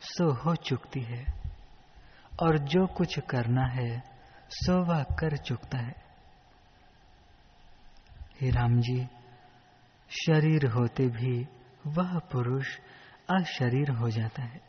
सो 0.00 0.32
हो 0.32 0.54
चुकती 0.54 1.00
है, 1.00 1.24
और 2.42 2.58
जो 2.58 2.86
कुछ 2.86 3.18
करना 3.18 3.66
है, 3.66 4.02
सो 4.50 4.84
वह 4.84 5.02
कर 5.02 5.36
चुकता 5.36 5.78
है। 5.78 5.94
हे 8.40 8.50
राम 8.50 8.80
जी 8.80 9.08
शरीर 10.10 10.66
होते 10.66 11.06
भी 11.06 11.48
वह 11.86 12.18
पुरुष 12.18 12.78
अशरीर 13.30 13.90
हो 13.90 14.10
जाता 14.10 14.42
है। 14.42 14.60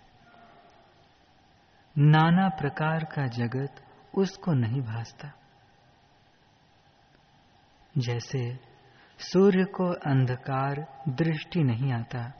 नाना 1.97 2.49
प्रकार 2.49 3.03
का 3.03 3.27
जगत 3.27 3.85
उसको 4.15 4.53
नहीं 4.53 4.81
भासता। 4.81 5.31
जैसे 7.97 8.59
सूर्य 9.19 9.63
को 9.63 9.93
अंधकार 9.93 11.03
दृष्टि 11.09 11.63
नहीं 11.63 11.93
आता, 11.93 12.33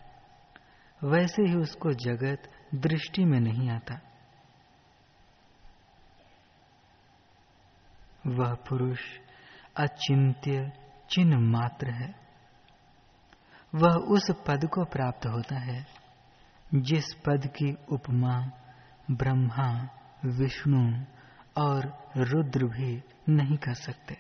वैसे 1.04 1.44
ही 1.44 1.56
उसको 1.56 1.92
जगत 1.92 2.52
दृष्टि 2.76 3.26
में 3.26 3.40
नहीं 3.40 3.70
आता। 3.70 4.00
वह 8.28 8.54
पुरुष 8.54 9.00
अचिंत्य 9.78 10.72
चिन्ह 11.10 11.40
मात्र 11.40 11.90
है। 11.90 12.21
वह 13.76 13.94
उस 13.94 14.32
पद 14.48 14.66
को 14.66 14.86
प्राप्त 14.86 15.26
होता 15.26 15.60
है, 15.60 15.86
जिस 16.76 17.14
पद 17.14 17.48
की 17.48 17.78
उपमा 17.90 18.52
ब्रह्मा, 19.12 19.90
विष्णु 20.26 21.06
और 21.58 21.86
रुद्र 22.18 22.66
भी 22.66 23.04
नहीं 23.30 23.58
कर 23.58 23.74
सकते। 23.74 24.18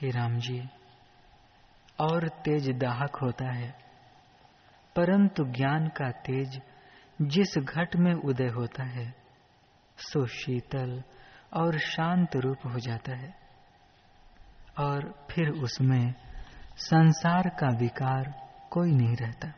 हे 0.00 0.10
राम 0.10 0.38
जी, 0.38 0.68
और 2.00 2.28
तेज 2.28 2.70
दाहक 2.70 3.16
होता 3.16 3.52
है, 3.52 3.70
परंतु 4.96 5.44
ज्ञान 5.44 5.88
का 5.88 6.10
तेज 6.10 6.60
जिस 7.22 7.58
घट 7.58 7.96
में 7.96 8.14
उदय 8.14 8.48
होता 8.48 8.84
है, 8.84 9.14
सो 9.98 10.26
शीतल 10.26 11.02
और 11.54 11.78
शांत 11.78 12.36
रूप 12.36 12.58
हो 12.66 12.78
जाता 12.78 13.16
है। 13.16 13.40
और 14.78 15.26
फिर 15.30 15.48
उसमें 15.48 16.14
संसार 16.76 17.48
का 17.48 17.68
विकार 17.68 18.50
कोई 18.70 18.90
नहीं 18.90 19.16
रहता। 19.16 19.48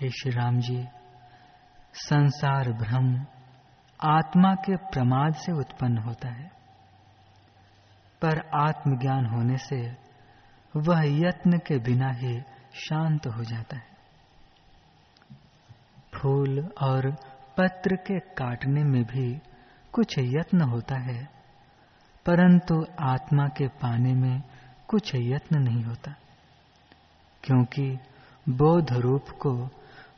हे 0.00 0.08
श्री 0.08 0.30
राम 0.30 0.58
जी, 0.58 0.88
संसार 1.94 2.72
भ्रम 2.72 3.26
आत्मा 4.00 4.54
के 4.54 4.76
प्रमाद 4.76 5.34
से 5.34 5.52
उत्पन्न 5.52 5.98
होता 5.98 6.28
है। 6.28 6.48
पर 8.22 8.38
आत्मज्ञान 8.68 9.26
होने 9.26 9.56
से 9.56 9.96
वह 10.76 11.02
यत्न 11.04 11.58
के 11.58 11.78
बिना 11.78 12.10
ही 12.10 12.42
शांत 12.76 13.26
हो 13.26 13.44
जाता 13.44 13.76
है। 13.76 13.94
फूल 16.14 16.60
और 16.82 17.10
पत्र 17.56 17.96
के 17.96 18.18
काटने 18.34 18.82
में 18.82 19.02
भी 19.04 19.40
कुछ 19.92 20.18
यत्न 20.18 20.60
होता 20.60 20.98
है, 21.02 21.24
परंतु 22.26 22.84
आत्मा 23.00 23.46
के 23.48 23.68
पाने 23.68 24.12
में 24.14 24.42
कुछ 24.88 25.14
यत्न 25.14 25.58
नहीं 25.58 25.82
होता, 25.84 26.14
क्योंकि 27.44 27.98
बोध 28.46 28.92
रूप 28.92 29.30
को 29.40 29.52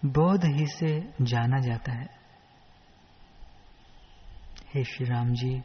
बोध 0.04 0.44
ही 0.46 0.66
से 0.66 0.92
जाना 1.22 1.60
जाता 1.60 1.92
है। 1.92 2.08
हे 4.74 4.84
श्री 4.84 5.06
राम 5.06 5.32
जी, 5.32 5.60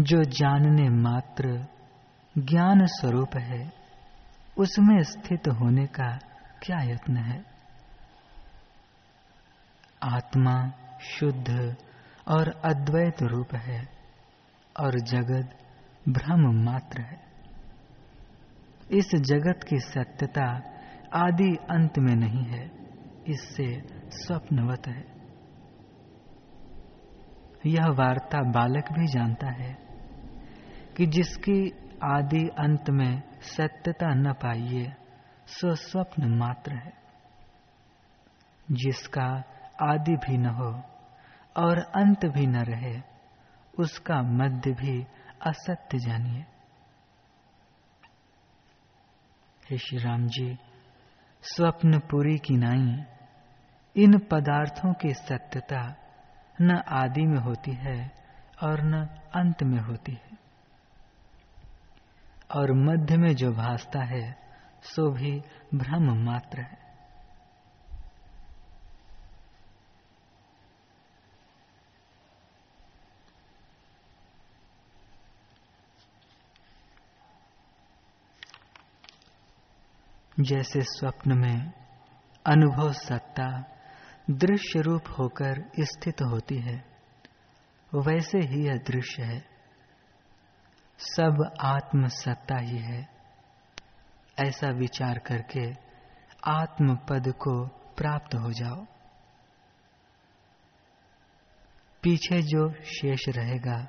जो 0.00 0.22
जानने 0.22 0.88
मात्र 0.90 1.66
ज्ञान 2.34 2.86
स्वरूप 2.86 3.36
है 3.36 3.75
उसमें 4.58 5.02
स्थित 5.02 5.48
होने 5.48 5.86
का 5.86 6.18
क्या 6.62 6.82
यत्न 6.82 7.16
है? 7.16 7.44
आत्मा 10.02 10.72
शुद्ध 11.00 11.76
और 12.28 12.48
अद्वैत 12.48 13.22
रूप 13.22 13.54
है 13.54 13.88
और 14.80 15.00
जगत 15.00 15.58
भ्रम 16.08 16.64
मात्र 16.64 17.02
है। 17.02 17.20
इस 18.90 19.14
जगत 19.14 19.60
की 19.68 19.78
सत्यता 19.78 20.62
आदि 21.14 21.56
अंत 21.70 21.98
में 21.98 22.14
नहीं 22.14 22.44
है, 22.44 22.70
इससे 23.26 23.82
स्वप्नवत 24.10 24.86
है। 24.86 25.16
यह 27.66 27.86
वार्ता 27.86 28.38
बालक 28.50 28.92
भी 28.92 29.06
जानता 29.06 29.50
है 29.50 29.78
कि 30.96 31.06
जिसकी 31.06 31.70
आदि 32.04 32.48
अंत 32.48 32.90
में 32.90 33.22
सत्यता 33.40 34.14
न 34.14 34.32
पाइए, 34.32 34.96
स्वस्वप्न 35.46 36.38
मात्र 36.38 36.74
है। 36.74 36.92
जिसका 38.70 39.42
आदि 39.82 40.16
भी 40.16 40.38
न 40.38 40.46
हो 40.46 40.82
और 41.56 41.78
अंत 41.78 42.26
भी 42.26 42.46
न 42.46 42.56
रहे, 42.56 43.02
उसका 43.78 44.22
मध्य 44.22 44.70
भी 44.70 45.06
असत्य 45.46 45.98
जानिए। 45.98 46.46
हे 49.70 49.78
श्री 49.78 49.98
राम 49.98 50.26
जी, 50.26 50.58
स्वप्न 51.42 51.98
पूरी 51.98 52.38
की 52.38 52.56
नाई, 52.56 53.04
इन 53.96 54.18
पदार्थों 54.18 54.94
की 54.94 55.14
सत्यता 55.14 55.96
न 56.60 56.82
आदि 56.88 57.26
में 57.26 57.38
होती 57.38 57.72
है 57.72 58.12
और 58.62 58.82
न 58.82 59.06
अंत 59.34 59.62
में 59.62 59.80
होती 59.80 60.12
है। 60.12 60.35
और 62.54 62.72
मध्य 62.72 63.16
में 63.16 63.34
जो 63.34 63.52
भासता 63.52 64.04
है, 64.04 64.38
सो 64.82 65.10
भी 65.10 65.40
भ्रम 65.74 66.24
मात्र 66.24 66.60
है। 66.60 66.86
जैसे 80.40 80.80
स्वप्न 80.80 81.38
में 81.38 81.72
अनुभव 82.46 82.92
सत्ता 82.92 83.64
दृश्य 84.30 84.80
रूप 84.80 85.02
होकर 85.18 85.70
स्थित 85.80 86.22
होती 86.22 86.58
है, 86.58 86.84
वैसे 87.94 88.38
ही 88.38 88.66
यह 88.66 88.74
दृश्य 88.74 89.22
है। 89.22 89.55
सब 90.98 91.54
आत्म 91.60 92.06
सत्ता 92.06 92.56
ही 92.58 92.78
है। 92.78 93.08
ऐसा 94.38 94.68
विचार 94.68 95.18
करके 95.18 95.74
आत्म 96.44 96.96
पद 96.96 97.32
को 97.32 97.66
प्राप्त 97.68 98.34
हो 98.34 98.52
जाओ। 98.52 98.86
पीछे 102.02 102.42
जो 102.42 102.72
शेष 102.72 103.28
रहेगा, 103.28 103.86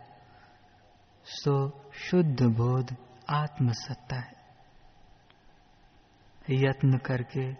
सो 1.25 1.91
शुद्ध 1.93 2.43
बोध 2.43 2.95
आत्मसत्ता 3.29 4.15
है। 4.15 4.37
यत्न 6.49 6.97
करके 6.97 7.53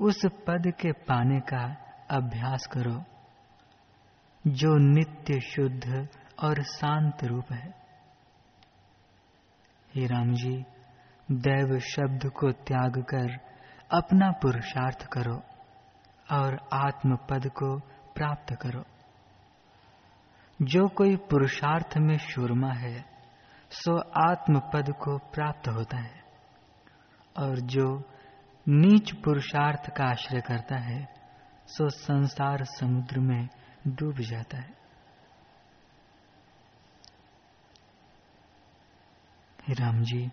उस 0.00 0.26
पद 0.26 0.72
के 0.80 0.92
पाने 0.92 1.40
का 1.40 1.76
अभ्यास 2.10 2.66
करो, 2.66 3.04
जो 4.46 4.76
नित्य 4.76 5.40
शुद्ध 5.40 6.08
और 6.44 6.62
शांत 6.62 7.24
रूप 7.24 7.52
है। 7.52 7.83
हे 9.96 10.06
राम 10.06 10.34
जी, 10.34 10.64
दैव 11.32 11.78
शब्द 11.78 12.30
को 12.30 12.52
त्याग 12.52 13.02
कर 13.02 13.38
अपना 13.90 14.30
पुरुषार्थ 14.30 15.06
करो 15.06 15.42
और 16.32 16.68
आत्म 16.72 17.16
पद 17.16 17.48
को 17.48 17.78
प्राप्त 18.14 18.54
करो। 18.54 18.84
जो 20.62 20.88
कोई 20.88 21.16
पुरुषार्थ 21.16 21.98
में 21.98 22.18
शूरमा 22.18 22.72
है, 22.72 23.04
सो 23.70 23.98
आत्म 24.30 24.60
पद 24.60 24.90
को 24.90 25.18
प्राप्त 25.18 25.68
होता 25.68 25.96
है। 25.96 26.24
और 27.38 27.60
जो 27.60 28.10
नीच 28.68 29.12
पुरुषार्थ 29.12 29.90
का 29.90 30.04
आश्रय 30.04 30.40
करता 30.40 30.76
है, 30.76 31.08
सो 31.66 31.88
संसार 31.88 32.64
समुद्र 32.64 33.20
में 33.20 33.48
डूब 33.88 34.14
जाता 34.14 34.58
है। 34.58 34.83
राम 39.70 40.02
जी, 40.02 40.30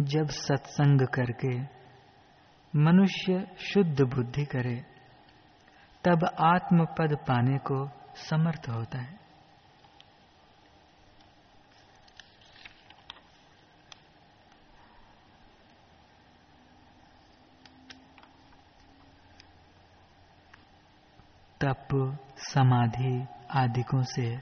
जब 0.00 0.28
सत्संग 0.28 1.06
करके 1.06 1.60
मनुष्य 2.78 3.56
शुद्ध 3.58 4.00
बुद्धि 4.00 4.44
करे, 4.44 4.84
तब 6.04 6.36
आत्मपद 6.40 7.16
पाने 7.28 7.58
को 7.58 7.90
समर्थ 8.16 8.68
होता 8.68 8.98
है। 8.98 9.22
तप, 21.60 22.18
समाधि 22.36 23.26
आदिकों 23.50 24.02
से 24.02 24.38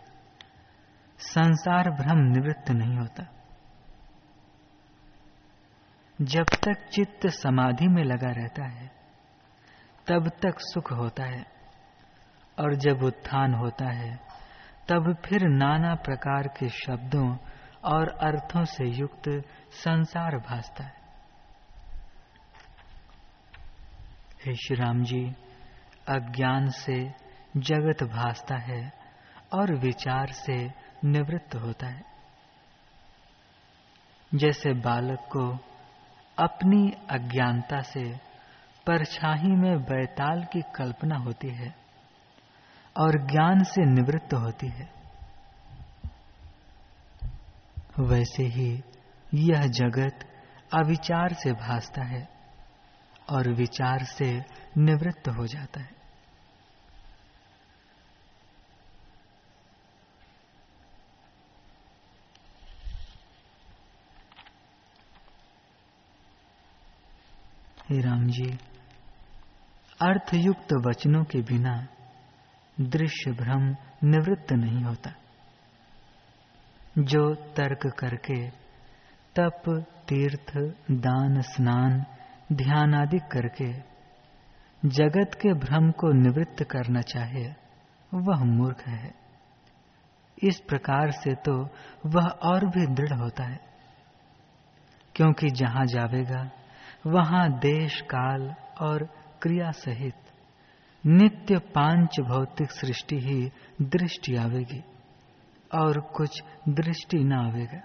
संसार 1.18 1.90
भ्रम 1.90 2.18
निवृत्त 2.18 2.70
नहीं 2.70 2.96
होता। 2.96 3.39
जब 6.22 6.44
तक 6.44 6.88
चित्त 6.92 7.26
समाधि 7.26 7.88
में 7.88 8.04
लगा 8.04 8.30
रहता 8.30 8.64
है, 8.64 8.90
तब 10.06 10.28
तक 10.28 10.54
सुख 10.58 10.92
होता 10.92 11.24
है। 11.24 11.46
और 12.58 12.74
जब 12.74 13.02
उत्थान 13.02 13.54
होता 13.54 13.86
है, 13.86 14.16
तब 14.88 15.16
फिर 15.24 15.40
नाना 15.42 15.94
प्रकार 15.94 16.48
के 16.48 16.68
शब्दों 16.68 17.36
और 17.84 18.08
अर्थों 18.08 18.64
से 18.64 18.84
युक्त 18.84 19.42
संसार 19.70 20.36
भासता 20.36 20.84
है। 20.84 21.00
हे 24.46 24.54
श्री 24.54 24.76
राम 24.76 25.04
जी, 25.04 25.34
अज्ञान 26.08 26.68
से 26.68 27.14
जगत 27.56 28.02
भासता 28.02 28.56
है 28.56 28.92
और 29.52 29.74
विचार 29.74 30.32
से 30.32 30.72
निवृत्त 31.04 31.54
होता 31.54 31.86
है। 31.86 32.02
जैसे 34.34 34.72
बालक 34.72 35.18
को 35.20 35.69
अपनी 36.40 36.90
अज्ञानता 37.10 37.80
से 37.80 38.16
परछाही 38.86 39.48
में 39.48 39.82
बैताल 39.82 40.44
की 40.44 40.62
कल्पना 40.74 41.16
होती 41.16 41.48
है 41.48 41.74
और 42.96 43.26
ज्ञान 43.26 43.62
से 43.62 43.84
निवृत्त 43.84 44.34
होती 44.34 44.68
है। 44.68 45.00
वैसे 48.00 48.42
ही 48.42 48.82
यह 49.34 49.60
जगत 49.60 50.26
अविचार 50.74 51.32
से 51.32 51.52
भासता 51.52 52.04
है 52.04 52.28
और 53.30 53.52
विचार 53.52 54.04
से 54.04 54.44
निवृत्त 54.78 55.28
हो 55.28 55.46
जाता 55.46 55.80
है। 55.80 55.99
हे 67.90 68.00
राम 68.00 68.26
जी, 68.26 68.44
अर्थयुक्त 70.00 70.72
वचनों 70.86 71.22
के 71.24 71.40
बिना 71.42 71.72
दृश्य 72.80 73.30
भ्रम 73.30 73.64
निवृत्त 74.04 74.52
नहीं 74.52 74.82
होता। 74.84 75.10
जो 76.98 77.22
तर्क 77.34 77.86
करके 77.98 78.36
तप, 79.36 79.62
तीर्थ, 80.08 80.52
दान, 80.90 81.40
स्नान, 81.40 82.04
ध्यान 82.52 82.94
आदि 82.94 83.18
करके 83.32 83.72
जगत 84.88 85.34
के 85.34 85.54
भ्रम 85.54 85.90
को 85.90 86.12
निवृत्त 86.12 86.62
करना 86.64 87.00
चाहे, 87.00 87.44
वह 88.14 88.44
मूर्ख 88.44 88.86
है। 88.88 89.12
इस 90.42 90.60
प्रकार 90.60 91.10
से 91.10 91.34
तो 91.34 91.58
वह 92.06 92.28
और 92.44 92.66
भी 92.66 92.86
दृढ़ 92.94 93.12
होता 93.12 93.44
है, 93.44 93.60
क्योंकि 95.14 95.50
जहाँ 95.56 95.86
जावेगा 95.86 96.48
वहाँ 97.06 97.58
देश 97.58 98.00
काल 98.00 98.54
और 98.80 99.04
क्रिया 99.42 99.70
सहित 99.70 100.14
नित्य 101.06 101.58
पाँच 101.58 102.20
भौतिक 102.20 102.70
सृष्टि 102.70 103.18
ही 103.18 103.52
दृष्टि 103.82 104.36
आवेगी 104.36 104.84
और 105.74 106.00
कुछ 106.00 106.42
दृष्टि 106.68 107.18
न 107.18 107.32
आवेगा। 107.32 107.82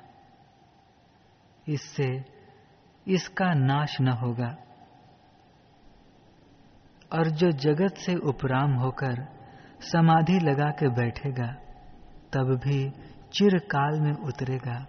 इससे 1.67 2.25
इसका 3.07 3.53
नाश 3.53 4.01
न 4.01 4.07
होगा। 4.07 4.57
और 7.13 7.29
जो 7.29 7.51
जगत 7.51 7.97
से 7.97 8.15
उपराम 8.15 8.73
होकर 8.73 9.25
समाधि 9.79 10.39
लगा 10.39 10.69
के 10.69 10.89
बैठेगा, 10.89 11.47
तब 12.33 12.61
भी 12.63 12.89
चिरकाल 13.33 13.99
में 13.99 14.13
उतरेगा 14.13 14.85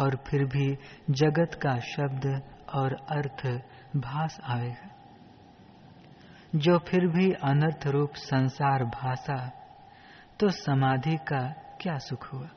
और 0.00 0.16
फिर 0.16 0.44
भी 0.44 0.78
जगत 1.10 1.54
का 1.54 1.78
शब्द 1.78 2.42
और 2.74 2.94
अर्थ 2.94 3.46
भास 3.96 4.40
आवेगा 4.44 4.88
जो 6.54 6.78
फिर 6.78 7.06
भी 7.06 7.32
अनर्थ 7.32 7.86
रूप 7.86 8.14
संसार 8.14 8.84
भाषा 8.84 9.48
तो 10.40 10.48
समाधि 10.48 11.16
का 11.16 11.48
क्या 11.80 11.98
सुख 11.98 12.32
हुआ? 12.32 12.48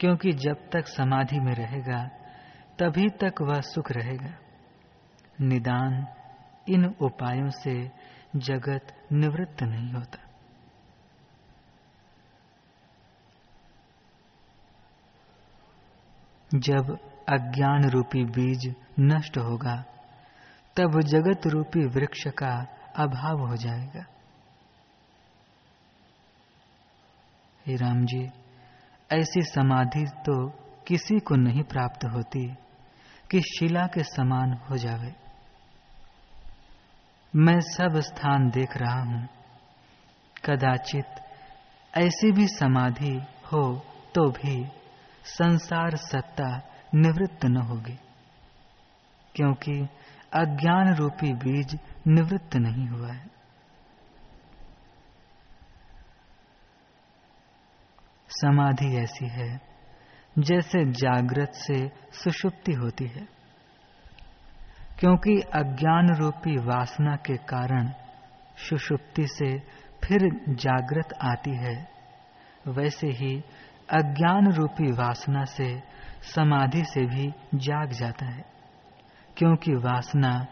क्योंकि 0.00 0.32
जब 0.32 0.70
तक 0.70 0.86
समाधि 0.86 1.40
में 1.40 1.54
रहेगा, 1.54 2.04
तभी 2.78 3.08
तक 3.08 3.32
वह 3.42 3.60
सुख 3.60 3.92
रहेगा। 3.92 4.38
निदान 5.40 6.06
इन 6.68 6.84
उपायों 6.86 7.50
से 7.50 7.90
जगत 8.36 9.06
निवृत्त 9.12 9.62
नहीं 9.62 9.92
होता। 9.92 10.18
जब 16.54 17.11
अज्ञान 17.28 17.88
रूपी 17.88 18.24
बीज 18.24 18.74
नष्ट 19.00 19.38
होगा, 19.38 19.84
तब 20.76 21.00
जगत 21.00 21.46
रूपी 21.46 21.86
वृक्ष 21.86 22.26
का 22.26 22.66
अभाव 22.96 23.46
हो 23.46 23.56
जाएगा। 23.56 24.04
हे 27.66 27.76
राम 27.76 28.04
जी 28.04 28.30
ऐसी 29.12 29.42
समाधि 29.42 30.04
तो 30.04 30.48
किसी 30.86 31.20
को 31.20 31.36
नहीं 31.36 31.62
प्राप्त 31.62 32.04
होती 32.04 32.54
कि 33.30 33.40
शिला 33.40 33.86
के 33.86 34.02
समान 34.02 34.52
हो 34.52 34.76
जावे। 34.76 35.14
मैं 37.36 37.60
सब 37.60 38.00
स्थान 38.00 38.50
देख 38.50 38.76
रहा 38.76 39.00
हूँ। 39.02 39.28
कदाचित 40.44 41.06
ऐसी 41.94 42.32
भी 42.32 42.46
समाधि 42.46 43.14
हो 43.52 43.78
तो 44.14 44.30
भी 44.30 44.66
संसार 45.24 45.96
सत्ता 45.96 46.71
निवृत्त 46.94 47.44
न 47.44 47.56
होगी, 47.56 47.98
क्योंकि 49.34 49.88
अज्ञान 50.32 50.94
रूपी 50.94 51.32
बीज 51.32 51.78
निवृत्त 52.06 52.56
नहीं 52.56 52.88
हुआ 52.88 53.12
है। 53.12 53.30
समाधि 58.28 58.96
ऐसी 58.96 59.28
है, 59.28 59.60
जैसे 60.38 60.84
जागृत 60.84 61.52
से 61.54 61.88
सुषुप्ति 62.12 62.72
होती 62.72 63.06
है, 63.06 63.26
क्योंकि 65.00 65.40
अज्ञान 65.40 66.14
रूपी 66.14 66.56
वासना 66.56 67.16
के 67.16 67.36
कारण 67.36 67.92
सुषुप्ति 68.68 69.26
से 69.26 69.58
फिर 70.04 70.20
जागृत 70.48 71.12
आती 71.22 71.56
है, 71.56 71.88
वैसे 72.68 73.06
ही 73.06 73.44
अज्ञान 73.90 74.52
रूपी 74.52 74.92
वासना 74.92 75.44
से 75.44 75.82
समाधि 76.22 76.84
से 76.84 77.06
भी 77.06 77.32
जाग 77.54 77.90
जाता 77.90 78.26
है, 78.26 78.44
क्योंकि 79.36 79.72
वासना 79.72 80.46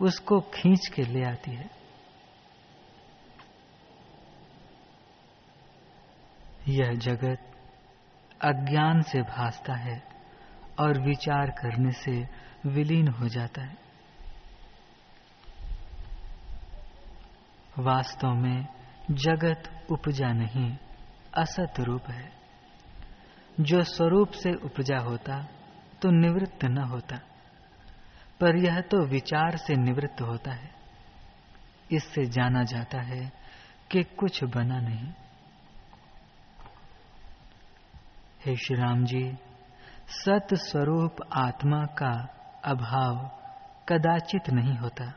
उसको 0.00 0.40
खींच 0.40 0.86
के 0.86 1.02
ले 1.02 1.24
आती 1.24 1.50
है। 1.50 1.70
यह 6.68 6.92
जगत 6.92 7.38
अज्ञान 8.42 9.02
से 9.02 9.22
भासता 9.22 9.74
है 9.74 10.02
और 10.80 11.00
विचार 11.00 11.50
करने 11.50 11.90
से 11.90 12.28
विलीन 12.66 13.08
हो 13.08 13.28
जाता 13.28 13.62
है। 13.62 13.76
वास्तव 17.78 18.28
में 18.28 18.66
जगत 19.10 19.86
उपजा 19.90 20.32
नहीं, 20.32 20.76
असत 21.34 21.80
रूप 21.80 22.02
है। 22.10 22.37
जो 23.60 23.82
स्वरूप 23.82 24.30
से 24.30 24.52
उपजा 24.54 24.98
होता 24.98 25.42
तो 26.02 26.10
निवृत्त 26.10 26.64
न 26.64 26.78
होता। 26.78 27.16
पर 28.40 28.56
यह 28.56 28.80
तो 28.80 29.06
विचार 29.06 29.56
से 29.56 29.74
निवृत्त 29.74 30.20
होता 30.20 30.52
है। 30.52 30.70
इससे 31.92 32.24
जाना 32.24 32.62
जाता 32.64 33.00
है 33.00 33.32
कि 33.90 34.02
कुछ 34.02 34.44
बना 34.44 34.80
नहीं। 34.80 35.12
हे 38.44 38.56
श्री 38.56 38.76
राम 38.76 39.04
जी 39.04 39.36
सत 40.08 40.54
स्वरूप 40.54 41.16
आत्मा 41.32 41.84
का 41.84 42.12
अभाव 42.64 43.28
कदाचित 43.88 44.50
नहीं 44.50 44.76
होता, 44.76 45.12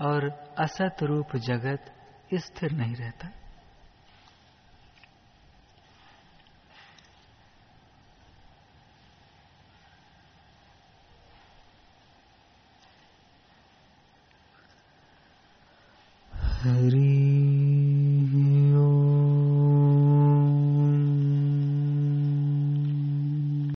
और 0.00 0.28
असत 0.58 0.96
रूप 1.02 1.36
जगत 1.36 1.92
स्थिर 2.34 2.72
नहीं 2.72 2.94
रहता। 2.94 3.28